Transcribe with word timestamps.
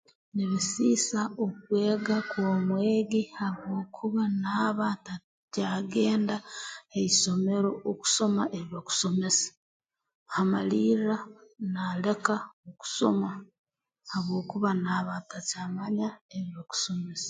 Nibisiisa 0.35 1.21
okwega 1.45 2.17
kw'omwegi 2.29 3.21
habwokuba 3.37 4.23
naaba 4.41 4.85
atakyagenda 4.95 6.35
ha 6.91 6.99
isomero 7.09 7.69
okusoma 7.91 8.43
ebi 8.57 8.69
bakusomesa 8.75 9.49
amalirra 10.39 11.17
naaleka 11.71 12.35
okusoma 12.69 13.29
habwokuba 14.11 14.69
naaba 14.83 15.11
atakyamanya 15.21 16.07
ebi 16.37 16.53
okusomesa 16.63 17.19